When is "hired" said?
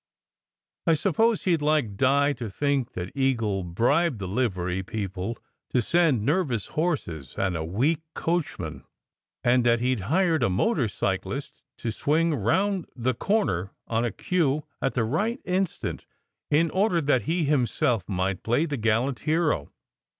9.93-10.41